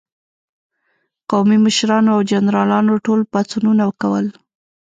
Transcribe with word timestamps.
قومي 1.31 1.57
مشرانو 1.65 2.09
او 2.15 2.21
جنرالانو 2.31 2.93
ټول 3.05 3.19
پاڅونونه 3.31 3.83
کول. 4.01 4.25